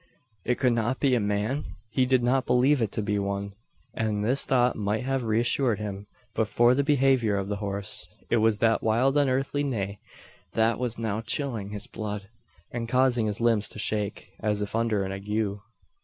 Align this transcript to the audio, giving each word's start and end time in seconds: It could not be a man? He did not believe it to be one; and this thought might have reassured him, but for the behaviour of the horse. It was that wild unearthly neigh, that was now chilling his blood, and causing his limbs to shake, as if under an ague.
It 0.43 0.57
could 0.57 0.73
not 0.73 0.99
be 0.99 1.13
a 1.13 1.19
man? 1.19 1.75
He 1.91 2.07
did 2.07 2.23
not 2.23 2.47
believe 2.47 2.81
it 2.81 2.91
to 2.93 3.03
be 3.03 3.19
one; 3.19 3.53
and 3.93 4.25
this 4.25 4.47
thought 4.47 4.75
might 4.75 5.03
have 5.03 5.23
reassured 5.25 5.77
him, 5.77 6.07
but 6.33 6.47
for 6.47 6.73
the 6.73 6.83
behaviour 6.83 7.35
of 7.37 7.49
the 7.49 7.57
horse. 7.57 8.07
It 8.27 8.37
was 8.37 8.57
that 8.57 8.81
wild 8.81 9.15
unearthly 9.15 9.63
neigh, 9.63 9.99
that 10.53 10.79
was 10.79 10.97
now 10.97 11.21
chilling 11.21 11.69
his 11.69 11.85
blood, 11.85 12.29
and 12.71 12.89
causing 12.89 13.27
his 13.27 13.39
limbs 13.39 13.69
to 13.69 13.77
shake, 13.77 14.31
as 14.39 14.59
if 14.63 14.75
under 14.75 15.03
an 15.03 15.11
ague. 15.11 15.59